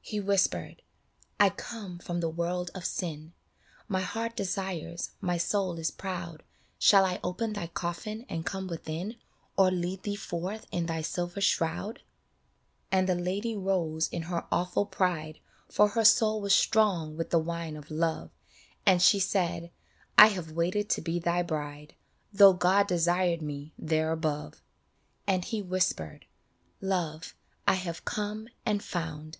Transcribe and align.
He 0.00 0.18
whispered," 0.18 0.80
I 1.38 1.50
come 1.50 1.98
from 1.98 2.20
the 2.20 2.30
world 2.30 2.70
of 2.74 2.86
sin; 2.86 3.34
My 3.86 4.00
heart 4.00 4.34
desires, 4.34 5.10
my 5.20 5.36
soul 5.36 5.78
is 5.78 5.90
proud; 5.90 6.42
Shall 6.78 7.04
I 7.04 7.20
open 7.22 7.52
thy 7.52 7.66
coffin 7.66 8.24
and 8.30 8.46
come 8.46 8.66
within, 8.66 9.16
Or 9.58 9.70
lead 9.70 10.02
thee 10.04 10.16
forth 10.16 10.66
in 10.72 10.86
thy 10.86 11.02
silver 11.02 11.42
shroud?" 11.42 12.00
And 12.90 13.06
the 13.06 13.14
Lady 13.14 13.54
rose 13.54 14.08
in 14.08 14.22
her 14.22 14.46
awful 14.50 14.86
pride, 14.86 15.40
For 15.70 15.88
her 15.88 16.04
soul 16.06 16.40
was 16.40 16.54
strong 16.54 17.14
with 17.18 17.28
the 17.28 17.38
wine 17.38 17.76
of 17.76 17.90
Love, 17.90 18.30
And 18.86 19.02
she 19.02 19.20
said," 19.20 19.70
I 20.16 20.28
have 20.28 20.52
waited 20.52 20.88
to 20.88 21.02
be 21.02 21.18
thy 21.18 21.42
bride, 21.42 21.94
Though 22.32 22.54
God 22.54 22.86
desired 22.88 23.42
me 23.42 23.74
there 23.78 24.12
above." 24.12 24.62
And 25.26 25.44
he 25.44 25.60
whispered," 25.60 26.24
Love, 26.80 27.34
I 27.68 27.74
have 27.74 28.06
come 28.06 28.48
and 28.64 28.82
found 28.82 29.36